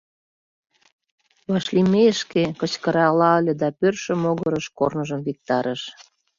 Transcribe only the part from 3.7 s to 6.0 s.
пӧртшӧ могырыш корныжым виктарыш.